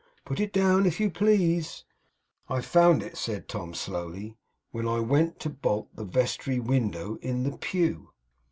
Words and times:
Put 0.25 0.39
it 0.39 0.51
down, 0.51 0.87
if 0.87 0.99
you 0.99 1.11
please.' 1.11 1.83
'I 2.49 2.61
found 2.61 3.03
it,' 3.03 3.17
said 3.17 3.47
Tom, 3.47 3.75
slowly 3.75 4.35
'when 4.71 4.87
I 4.87 4.99
went 4.99 5.37
to 5.41 5.49
bolt 5.51 5.95
the 5.95 6.05
vestry 6.05 6.59
window 6.59 7.19
in 7.21 7.43
the 7.43 7.55
pew. 7.55 8.09